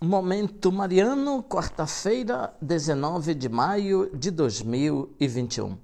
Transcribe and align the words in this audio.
Momento 0.00 0.70
Mariano, 0.70 1.42
quarta-feira, 1.42 2.54
19 2.60 3.34
de 3.34 3.48
maio 3.48 4.10
de 4.14 4.30
2021. 4.30 5.76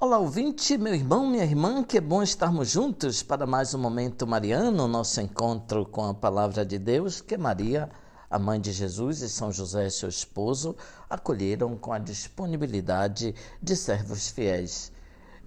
Olá, 0.00 0.18
ouvinte, 0.18 0.76
meu 0.76 0.94
irmão, 0.94 1.26
minha 1.26 1.44
irmã, 1.44 1.82
que 1.82 1.98
é 1.98 2.00
bom 2.00 2.22
estarmos 2.22 2.70
juntos 2.70 3.22
para 3.22 3.46
mais 3.46 3.74
um 3.74 3.78
Momento 3.78 4.26
Mariano, 4.26 4.88
nosso 4.88 5.20
encontro 5.20 5.86
com 5.86 6.04
a 6.06 6.14
Palavra 6.14 6.64
de 6.64 6.78
Deus, 6.78 7.20
que 7.20 7.36
Maria, 7.36 7.88
a 8.28 8.38
mãe 8.38 8.60
de 8.60 8.72
Jesus, 8.72 9.20
e 9.22 9.28
São 9.28 9.52
José, 9.52 9.88
seu 9.90 10.08
esposo, 10.08 10.76
acolheram 11.08 11.76
com 11.76 11.92
a 11.92 11.98
disponibilidade 11.98 13.34
de 13.62 13.76
servos 13.76 14.28
fiéis. 14.28 14.92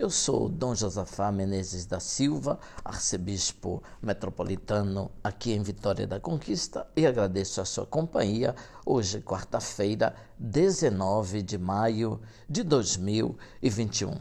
Eu 0.04 0.10
sou 0.10 0.50
Dom 0.50 0.76
Josafá 0.76 1.32
Menezes 1.32 1.86
da 1.86 1.98
Silva, 1.98 2.60
arcebispo 2.84 3.82
metropolitano 4.02 5.10
aqui 5.24 5.54
em 5.54 5.64
Vitória 5.64 6.06
da 6.06 6.20
Conquista 6.20 6.86
e 6.94 7.08
agradeço 7.08 7.62
a 7.62 7.66
sua 7.66 7.86
companhia 7.86 8.54
hoje, 8.86 9.22
quarta-feira, 9.22 10.14
19 10.38 11.42
de 11.42 11.58
maio 11.58 12.20
de 12.50 12.64
2021. 12.64 14.20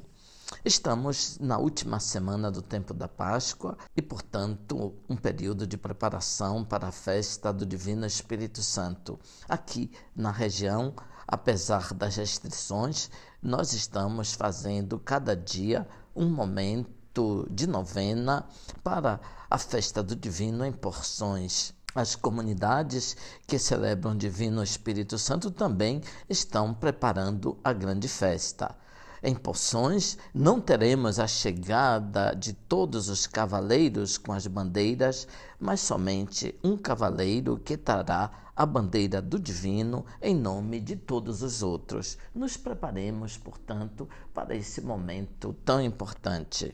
Estamos 0.65 1.37
na 1.41 1.59
última 1.59 1.99
semana 1.99 2.49
do 2.49 2.63
tempo 2.63 2.95
da 2.95 3.09
Páscoa 3.09 3.77
e, 3.97 4.01
portanto, 4.01 4.95
um 5.09 5.17
período 5.17 5.67
de 5.67 5.77
preparação 5.77 6.65
para 6.65 6.87
a 6.87 6.93
festa 6.93 7.53
do 7.53 7.67
Divino 7.67 8.07
Espírito 8.07 8.63
Santo. 8.63 9.19
Aqui 9.49 9.91
na 10.15 10.31
região, 10.31 10.95
apesar 11.33 11.95
das 11.95 12.17
restrições, 12.17 13.09
nós 13.43 13.73
estamos 13.73 14.35
fazendo 14.35 14.99
cada 14.99 15.35
dia 15.35 15.89
um 16.15 16.29
momento 16.29 17.49
de 17.51 17.67
novena 17.67 18.45
para 18.85 19.19
a 19.49 19.57
festa 19.57 20.03
do 20.03 20.15
Divino 20.15 20.63
em 20.63 20.71
porções. 20.71 21.73
As 21.95 22.15
comunidades 22.15 23.17
que 23.47 23.59
celebram 23.59 24.13
o 24.13 24.17
Divino 24.17 24.63
Espírito 24.63 25.17
Santo 25.17 25.51
também 25.51 26.03
estão 26.29 26.75
preparando 26.75 27.57
a 27.65 27.73
grande 27.73 28.09
festa. 28.09 28.77
Em 29.23 29.35
Poções, 29.35 30.19
não 30.35 30.61
teremos 30.61 31.19
a 31.19 31.27
chegada 31.27 32.35
de 32.35 32.53
todos 32.53 33.09
os 33.09 33.27
cavaleiros 33.27 34.19
com 34.19 34.33
as 34.33 34.47
bandeiras, 34.47 35.27
mas 35.59 35.81
somente 35.81 36.55
um 36.63 36.77
cavaleiro 36.77 37.57
que 37.57 37.77
trará 37.77 38.52
a 38.63 38.67
bandeira 38.67 39.21
do 39.21 39.41
divino 39.41 40.07
em 40.21 40.37
nome 40.37 40.79
de 40.79 40.95
todos 40.95 41.43
os 41.43 41.65
outros. 41.65 42.17
Nos 42.33 42.57
preparemos, 42.57 43.37
portanto, 43.37 44.09
para 44.33 44.55
esse 44.55 44.81
momento 44.81 45.53
tão 45.65 45.83
importante. 45.83 46.73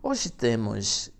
Hoje 0.00 0.30
temos, 0.30 1.10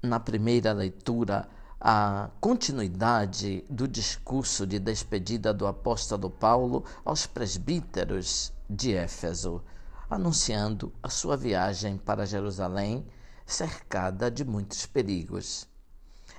na 0.00 0.20
primeira 0.20 0.72
leitura, 0.72 1.48
a 1.80 2.30
continuidade 2.40 3.64
do 3.68 3.88
discurso 3.88 4.64
de 4.64 4.78
despedida 4.78 5.52
do 5.52 5.66
apóstolo 5.66 6.30
Paulo 6.30 6.84
aos 7.04 7.26
presbíteros 7.26 8.52
de 8.68 8.94
Éfeso, 8.94 9.60
anunciando 10.08 10.92
a 11.02 11.08
sua 11.08 11.36
viagem 11.36 11.98
para 11.98 12.24
Jerusalém, 12.24 13.04
cercada 13.44 14.30
de 14.30 14.44
muitos 14.44 14.86
perigos. 14.86 15.69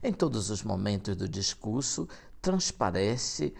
Em 0.03 0.11
todos 0.11 0.49
os 0.49 0.63
momentos 0.63 1.15
do 1.15 1.27
discurso 1.27 2.07
transparece 2.41 3.53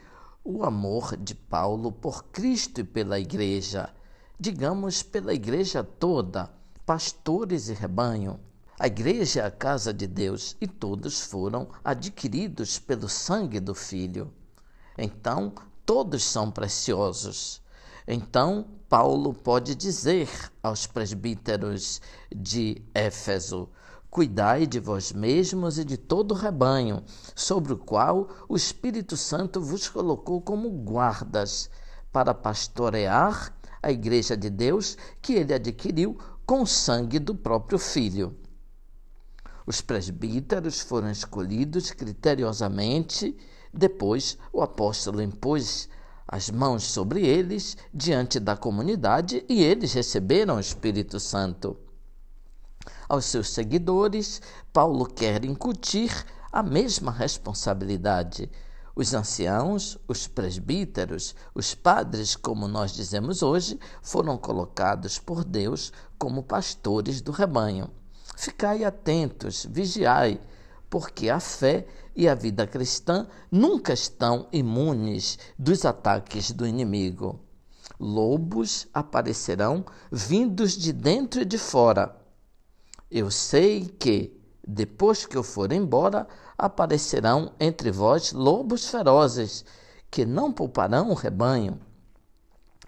o 0.44 0.64
amor 0.64 1.16
de 1.16 1.36
Paulo 1.36 1.92
por 1.92 2.25
Cristo 2.25 2.81
e 2.81 2.84
pela 2.84 3.20
Igreja, 3.20 3.94
digamos 4.39 5.03
pela 5.03 5.34
Igreja 5.34 5.84
toda, 5.84 6.52
pastores 6.86 7.69
e 7.69 7.73
rebanho 7.73 8.39
a 8.81 8.88
igreja 8.88 9.42
é 9.42 9.45
a 9.45 9.52
casa 9.52 9.94
de 9.94 10.08
Deus 10.08 10.58
e 10.59 10.66
todos 10.66 11.22
foram 11.22 11.67
adquiridos 11.84 12.80
pelo 12.80 13.08
sangue 13.08 13.59
do 13.59 13.75
Filho. 13.75 14.34
Então, 14.97 15.53
todos 15.86 16.23
são 16.23 16.50
preciosos. 16.50 17.62
Então, 18.08 18.66
Paulo 18.90 19.35
pode 19.35 19.75
dizer 19.75 20.28
aos 20.63 20.88
presbíteros 20.88 22.01
de 22.35 22.81
Éfeso: 22.91 23.69
Cuidai 24.12 24.68
de 24.68 24.78
vós 24.78 25.14
mesmos 25.14 25.80
e 25.80 25.86
de 25.86 25.96
todo 25.96 26.34
o 26.34 26.38
rebanho, 26.38 27.02
sobre 27.34 27.72
o 27.72 27.78
qual 27.78 28.28
o 28.50 28.58
Espírito 28.58 29.16
Santo 29.16 29.62
vos 29.62 29.88
colocou 29.88 30.42
como 30.42 30.70
guardas, 30.70 31.70
para 32.12 32.34
pastorear 32.34 33.56
a 33.82 33.90
igreja 33.90 34.36
de 34.36 34.50
Deus 34.50 34.98
que 35.22 35.32
ele 35.32 35.54
adquiriu 35.54 36.18
com 36.46 36.64
o 36.64 36.68
sangue 36.68 37.20
do 37.20 37.34
próprio 37.34 37.80
Filho. 37.80 38.36
Os 39.66 39.80
presbíteros 39.80 40.82
foram 40.82 41.10
escolhidos 41.10 41.92
criteriosamente. 41.92 43.34
Depois, 43.74 44.38
o 44.52 44.62
apóstolo 44.62 45.22
impôs 45.22 45.88
as 46.28 46.50
mãos 46.50 46.84
sobre 46.84 47.26
eles 47.26 47.78
diante 47.94 48.42
da 48.42 48.58
comunidade 48.58 49.46
e 49.48 49.64
eles 49.64 49.94
receberam 49.94 50.58
o 50.58 50.60
Espírito 50.60 51.18
Santo. 51.18 51.78
Aos 53.08 53.25
seus 53.25 53.50
seguidores, 53.50 54.42
Paulo 54.72 55.06
quer 55.06 55.46
incutir 55.46 56.12
a 56.52 56.62
mesma 56.62 57.12
responsabilidade. 57.12 58.50
Os 58.96 59.14
anciãos, 59.14 59.97
os 60.08 60.28
presbíteros, 60.28 61.34
os 61.56 61.74
padres, 61.74 62.36
como 62.36 62.68
nós 62.68 62.92
dizemos 62.92 63.42
hoje, 63.42 63.80
foram 64.02 64.38
colocados 64.38 65.18
por 65.18 65.44
Deus 65.44 65.94
como 66.18 66.44
pastores 66.44 67.22
do 67.22 67.31
rebanho. 67.31 67.90
Ficai 68.36 68.84
atentos, 68.84 69.66
vigiai, 69.69 70.42
porque 70.90 71.30
a 71.30 71.40
fé 71.40 71.88
e 72.16 72.28
a 72.28 72.36
vida 72.36 72.68
cristã 72.68 73.28
nunca 73.50 73.94
estão 73.94 74.48
imunes 74.52 75.40
dos 75.58 75.86
ataques 75.86 76.52
do 76.52 76.68
inimigo. 76.68 77.40
Lobos 77.98 78.88
aparecerão 78.94 79.86
vindos 80.12 80.74
de 80.78 80.92
dentro 80.92 81.42
e 81.42 81.46
de 81.46 81.58
fora. 81.58 82.21
Eu 83.12 83.30
sei 83.30 83.88
que, 84.00 84.40
depois 84.66 85.26
que 85.26 85.36
eu 85.36 85.44
for 85.44 85.74
embora, 85.74 86.26
aparecerão 86.58 87.52
entre 87.60 87.92
vós 87.92 88.32
lobos 88.32 88.88
ferozes, 88.88 89.66
que 90.10 90.26
não 90.26 90.50
pouparão 90.50 91.10
o 91.10 91.14
rebanho. 91.14 91.78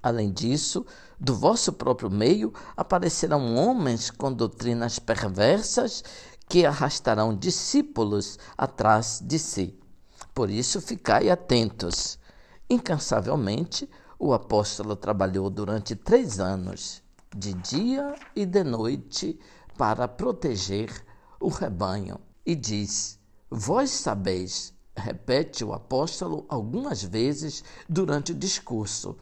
Além 0.01 0.31
disso, 0.31 0.85
do 1.19 1.35
vosso 1.35 1.73
próprio 1.73 2.09
meio 2.09 2.53
aparecerão 2.77 3.55
homens 3.55 4.09
com 4.09 4.31
doutrinas 4.31 4.97
perversas 4.97 6.01
que 6.47 6.65
arrastarão 6.65 7.35
discípulos 7.35 8.39
atrás 8.57 9.21
de 9.21 9.37
si. 9.37 9.77
Por 10.33 10.49
isso, 10.49 10.79
ficai 10.79 11.29
atentos. 11.29 12.17
Incansavelmente, 12.69 13.89
o 14.17 14.33
apóstolo 14.33 14.95
trabalhou 14.95 15.49
durante 15.49 15.97
três 15.97 16.39
anos, 16.39 17.03
de 17.35 17.53
dia 17.55 18.15
e 18.33 18.45
de 18.45 18.63
noite, 18.63 19.37
para 19.77 20.07
proteger 20.07 21.05
o 21.39 21.49
rebanho. 21.49 22.19
E 22.45 22.55
diz: 22.55 23.19
Vós 23.49 23.89
sabeis, 23.89 24.73
repete 24.95 25.63
o 25.63 25.73
apóstolo 25.73 26.45
algumas 26.49 27.03
vezes 27.03 27.63
durante 27.87 28.31
o 28.31 28.35
discurso 28.35 29.17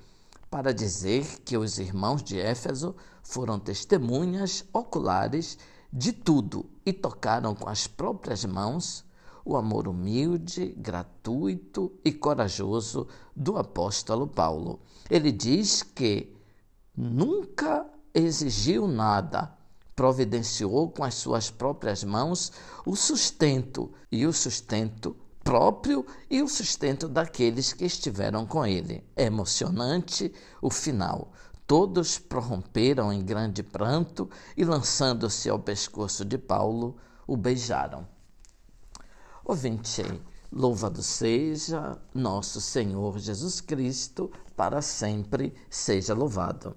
para 0.52 0.74
dizer 0.74 1.40
que 1.46 1.58
os 1.58 1.80
irmãos 1.80 2.22
de 2.22 2.38
Éfeso 2.38 2.94
foram 3.24 3.58
testemunhas 3.58 4.66
oculares 4.74 5.58
de 5.92 6.12
tudo 6.12 6.70
e 6.86 6.92
tocaram 6.92 7.56
com 7.56 7.70
as 7.70 7.88
próprias 7.88 8.44
mãos 8.44 9.06
o 9.46 9.56
amor 9.56 9.88
humilde, 9.88 10.76
gratuito 10.78 11.92
e 12.04 12.12
corajoso 12.12 13.08
do 13.36 13.58
apóstolo 13.58 14.28
Paulo. 14.28 14.82
Ele 15.10 15.32
diz 15.32 15.82
que 15.82 16.36
nunca 16.96 17.86
exigiu 18.14 18.88
nada, 18.88 19.58
providenciou 19.96 20.90
com 20.90 21.04
as 21.04 21.16
suas 21.16 21.50
próprias 21.50 22.04
mãos 22.04 22.52
o 22.86 22.96
sustento 22.96 23.92
e 24.12 24.26
o 24.26 24.34
sustento 24.34 25.16
próprio 25.44 26.06
e 26.30 26.42
o 26.42 26.48
sustento 26.48 27.08
daqueles 27.08 27.74
que 27.74 27.86
estiveram 27.86 28.46
com 28.46 28.66
ele. 28.66 29.04
É 29.16 29.26
emocionante 29.26 30.34
o 30.62 30.70
final. 30.70 31.32
Todos 31.66 32.18
prorromperam 32.18 33.14
em 33.14 33.24
grande 33.24 33.64
pranto 33.64 34.30
e, 34.58 34.64
lançando-se 34.64 35.50
ao 35.50 35.60
pescoço 35.60 36.26
de 36.26 36.38
Paulo, 36.38 36.98
o 37.26 37.38
beijaram. 37.38 38.08
Ouvinte, 39.44 40.04
louvado 40.52 41.02
seja 41.02 41.98
nosso 42.14 42.60
Senhor 42.60 43.18
Jesus 43.18 43.62
Cristo, 43.62 44.32
para 44.56 44.82
sempre 44.82 45.54
seja 45.70 46.14
louvado. 46.14 46.76